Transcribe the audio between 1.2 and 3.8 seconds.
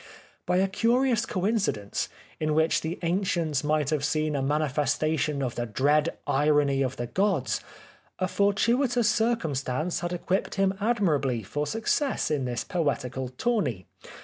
coincidence, in which the ancients